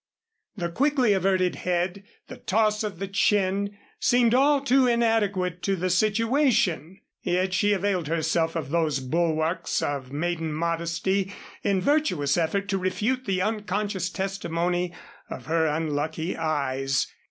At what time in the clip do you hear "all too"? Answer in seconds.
4.33-4.87